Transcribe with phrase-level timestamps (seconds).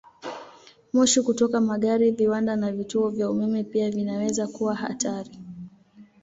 [0.93, 5.39] Moshi kutoka magari, viwanda, na vituo vya umeme pia vinaweza kuwa hatari.